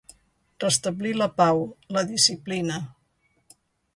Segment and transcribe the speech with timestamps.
[0.63, 1.61] Restablir la pau,
[1.97, 2.79] la disciplina.